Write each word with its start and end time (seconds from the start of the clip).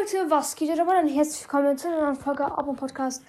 Leute, 0.00 0.30
was 0.30 0.54
geht 0.56 0.70
da 0.70 0.76
dann? 0.76 1.08
Herzlich 1.08 1.42
willkommen 1.42 1.76
zu 1.76 1.88
einer 1.88 2.02
neuen 2.02 2.16
Folge 2.16 2.44
Abo 2.44 2.72
Podcast. 2.72 3.22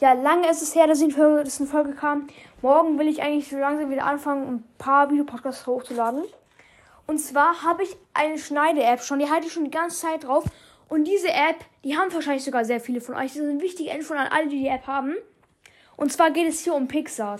Ja, 0.00 0.14
lange 0.14 0.48
ist 0.48 0.62
es 0.62 0.74
her, 0.74 0.86
dass, 0.86 1.02
ich 1.02 1.12
Folge, 1.12 1.44
dass 1.44 1.60
eine 1.60 1.68
Folge 1.68 1.92
kam. 1.92 2.28
Morgen 2.62 2.98
will 2.98 3.08
ich 3.08 3.20
eigentlich 3.20 3.48
so 3.48 3.58
langsam 3.58 3.90
wieder 3.90 4.06
anfangen, 4.06 4.48
ein 4.48 4.64
paar 4.78 5.10
Videopodcasts 5.10 5.66
hochzuladen. 5.66 6.24
Und 7.06 7.18
zwar 7.18 7.62
habe 7.62 7.82
ich 7.82 7.94
eine 8.14 8.38
Schneide-App 8.38 9.02
schon, 9.02 9.18
die 9.18 9.28
halte 9.28 9.48
ich 9.48 9.52
schon 9.52 9.64
die 9.64 9.70
ganze 9.70 10.00
Zeit 10.00 10.24
drauf. 10.24 10.44
Und 10.88 11.04
diese 11.04 11.28
App, 11.28 11.56
die 11.84 11.98
haben 11.98 12.12
wahrscheinlich 12.14 12.44
sogar 12.44 12.64
sehr 12.64 12.80
viele 12.80 13.02
von 13.02 13.16
euch. 13.16 13.34
Das 13.34 13.42
ist 13.42 13.48
ein 13.48 13.60
wichtiger 13.60 13.94
Info 13.94 14.14
an 14.14 14.28
alle, 14.28 14.48
die 14.48 14.60
die 14.60 14.68
App 14.68 14.86
haben. 14.86 15.14
Und 15.96 16.10
zwar 16.10 16.30
geht 16.30 16.48
es 16.48 16.60
hier 16.60 16.74
um 16.74 16.88
Pixar. 16.88 17.38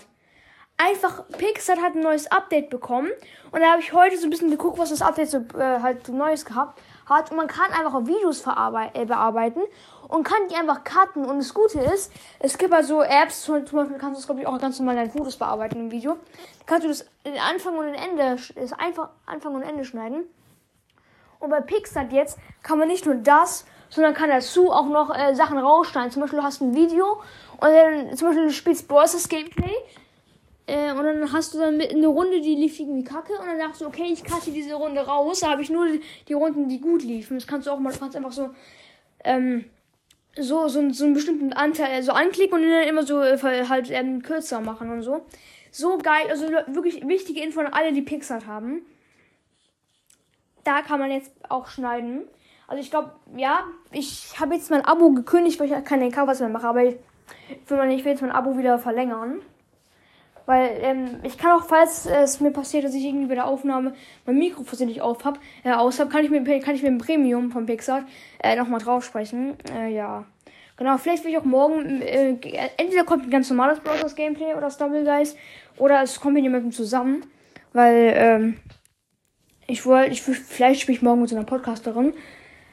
Einfach, 0.77 1.23
Pixar 1.29 1.77
hat 1.77 1.95
ein 1.95 2.01
neues 2.01 2.27
Update 2.27 2.69
bekommen. 2.69 3.09
Und 3.51 3.61
da 3.61 3.71
habe 3.71 3.81
ich 3.81 3.93
heute 3.93 4.17
so 4.17 4.27
ein 4.27 4.29
bisschen 4.29 4.51
geguckt, 4.51 4.77
was 4.77 4.89
das 4.89 5.01
Update 5.01 5.29
so 5.29 5.37
äh, 5.57 5.79
halt 5.81 6.05
so 6.05 6.13
Neues 6.13 6.43
gehabt 6.43 6.81
hat. 7.05 7.31
Und 7.31 7.37
man 7.37 7.47
kann 7.47 7.71
einfach 7.71 8.05
Videos 8.05 8.41
äh, 8.41 9.05
bearbeiten 9.05 9.61
und 10.09 10.23
kann 10.23 10.49
die 10.49 10.55
einfach 10.55 10.83
cutten. 10.83 11.23
Und 11.25 11.37
das 11.37 11.53
Gute 11.53 11.79
ist, 11.79 12.11
es 12.39 12.57
gibt 12.57 12.73
also 12.73 13.01
Apps, 13.01 13.43
zum 13.43 13.63
Beispiel 13.63 13.97
kannst 13.97 14.21
du 14.21 14.25
glaube 14.25 14.41
ich, 14.41 14.47
auch 14.47 14.59
ganz 14.59 14.77
normal 14.79 14.95
deine 14.95 15.09
Fotos 15.09 15.37
bearbeiten 15.37 15.79
im 15.79 15.91
Video. 15.91 16.17
Da 16.59 16.65
kannst 16.65 16.83
du 16.83 16.89
das 16.89 17.05
Anfang 17.49 17.77
und 17.77 17.93
Ende, 17.93 18.37
das 18.55 18.73
einfach 18.73 19.09
Anfang 19.25 19.55
und 19.55 19.61
Ende 19.61 19.85
schneiden. 19.85 20.25
Und 21.39 21.51
bei 21.51 21.61
Pixar 21.61 22.11
jetzt 22.11 22.37
kann 22.63 22.79
man 22.79 22.89
nicht 22.89 23.05
nur 23.05 23.15
das, 23.15 23.65
sondern 23.89 24.13
kann 24.13 24.29
dazu 24.29 24.71
auch 24.71 24.87
noch 24.87 25.15
äh, 25.15 25.35
Sachen 25.35 25.57
rausschneiden. 25.57 26.11
Zum 26.11 26.21
Beispiel 26.21 26.39
du 26.39 26.45
hast 26.45 26.61
ein 26.61 26.75
Video 26.75 27.21
und 27.61 27.69
dann 27.69 28.17
zum 28.17 28.27
Beispiel 28.27 28.47
du 28.47 28.51
spielst 28.51 28.89
Bros. 28.89 29.29
Gameplay 29.29 29.73
äh, 30.67 30.91
und 30.91 31.03
dann 31.03 31.31
hast 31.31 31.53
du 31.53 31.59
dann 31.59 31.79
eine 31.79 32.07
Runde, 32.07 32.41
die 32.41 32.55
lief 32.55 32.79
irgendwie 32.79 33.03
kacke. 33.03 33.33
Und 33.33 33.45
dann 33.45 33.59
dachtest 33.59 33.81
du, 33.81 33.85
okay, 33.85 34.05
ich 34.11 34.23
cutte 34.23 34.51
diese 34.51 34.73
Runde 34.75 35.01
raus. 35.01 35.41
Da 35.41 35.51
habe 35.51 35.61
ich 35.61 35.69
nur 35.69 35.87
die, 36.27 36.33
Runden, 36.33 36.67
die 36.67 36.81
gut 36.81 37.03
liefen. 37.03 37.37
Das 37.37 37.45
kannst 37.45 37.67
du 37.67 37.71
auch 37.71 37.79
mal, 37.79 37.93
du 37.93 37.99
kannst 37.99 38.15
einfach 38.15 38.31
so, 38.31 38.49
ähm, 39.23 39.65
so, 40.35 40.67
so, 40.67 40.89
so 40.91 41.05
einen 41.05 41.13
bestimmten 41.13 41.53
Anteil 41.53 42.01
so 42.03 42.11
anklicken 42.11 42.57
und 42.57 42.69
dann 42.69 42.87
immer 42.87 43.03
so 43.03 43.21
äh, 43.21 43.37
halt 43.69 43.89
ähm, 43.91 44.21
kürzer 44.21 44.59
machen 44.59 44.89
und 44.89 45.03
so. 45.03 45.25
So 45.71 45.97
geil, 45.97 46.27
also 46.29 46.47
wirklich 46.67 47.07
wichtige 47.07 47.41
Info 47.41 47.59
an 47.59 47.67
alle, 47.67 47.93
die 47.93 48.01
Pixar 48.01 48.45
haben. 48.45 48.85
Da 50.63 50.81
kann 50.81 50.99
man 50.99 51.11
jetzt 51.11 51.31
auch 51.49 51.67
schneiden. 51.67 52.23
Also 52.67 52.81
ich 52.81 52.89
glaube, 52.89 53.11
ja, 53.35 53.65
ich 53.91 54.39
habe 54.39 54.55
jetzt 54.55 54.71
mein 54.71 54.83
Abo 54.83 55.11
gekündigt, 55.11 55.59
weil 55.59 55.71
ich 55.71 55.85
keine 55.85 56.09
Covers 56.09 56.39
mehr 56.39 56.49
mache, 56.49 56.67
aber 56.67 56.83
ich, 56.83 56.95
ich 57.65 57.69
will 57.69 58.11
jetzt 58.11 58.21
mein 58.21 58.31
Abo 58.31 58.57
wieder 58.57 58.79
verlängern. 58.79 59.41
Weil 60.45 60.77
ähm, 60.81 61.19
ich 61.23 61.37
kann 61.37 61.59
auch, 61.59 61.65
falls 61.65 62.05
es 62.05 62.39
mir 62.39 62.51
passiert, 62.51 62.83
dass 62.83 62.93
ich 62.93 63.03
irgendwie 63.03 63.27
bei 63.27 63.35
der 63.35 63.47
Aufnahme 63.47 63.93
mein 64.25 64.37
Mikro 64.37 64.63
versehentlich 64.63 65.01
auf 65.01 65.25
hab, 65.25 65.39
äh, 65.63 65.71
aus 65.71 65.99
hab, 65.99 66.09
kann 66.09 66.23
ich 66.23 66.29
mir 66.29 66.43
kann 66.59 66.75
ich 66.75 66.83
mit 66.83 66.91
dem 66.91 66.99
Premium 66.99 67.51
von 67.51 67.65
Pixar 67.65 68.05
äh, 68.43 68.55
nochmal 68.55 68.79
drauf 68.79 69.03
sprechen. 69.03 69.57
Äh, 69.75 69.93
ja. 69.93 70.25
Genau, 70.77 70.97
vielleicht 70.97 71.23
will 71.23 71.31
ich 71.31 71.37
auch 71.37 71.45
morgen, 71.45 72.01
äh, 72.01 72.35
entweder 72.77 73.05
kommt 73.05 73.23
ein 73.23 73.29
ganz 73.29 73.49
normales 73.49 73.79
Brothers 73.79 74.15
Gameplay 74.15 74.53
oder 74.55 74.69
Stumble 74.69 75.05
Guys, 75.05 75.35
oder 75.77 76.01
es 76.03 76.19
kommt 76.19 76.33
mit 76.33 76.43
jemandem 76.43 76.73
zusammen, 76.73 77.25
weil, 77.71 78.13
ähm, 78.15 78.57
ich 79.67 79.85
wollte, 79.85 80.11
ich, 80.11 80.21
vielleicht 80.21 80.81
spiele 80.81 80.97
ich 80.97 81.01
morgen 81.01 81.21
mit 81.21 81.29
so 81.29 81.35
einer 81.35 81.45
Podcasterin, 81.45 82.13